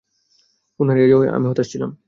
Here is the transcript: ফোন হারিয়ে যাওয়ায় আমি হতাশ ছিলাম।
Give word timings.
ফোন 0.79 0.87
হারিয়ে 0.89 1.09
যাওয়ায় 1.09 1.31
আমি 1.31 1.45
হতাশ 1.47 1.67
ছিলাম। 1.73 1.91